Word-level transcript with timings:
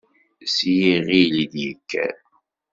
S 0.55 0.57
yiɣil 0.75 1.33
i 1.43 1.45
d-yekker. 1.51 2.15